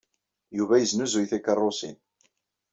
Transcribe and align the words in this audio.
Yuba 0.57 0.75
yesnuzuy 0.81 1.25
tikeṛṛusin. 1.31 1.97